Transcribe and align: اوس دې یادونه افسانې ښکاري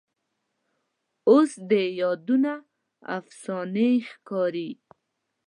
اوس 1.29 1.51
دې 1.69 1.83
یادونه 2.01 2.53
افسانې 3.17 3.89
ښکاري 4.09 4.69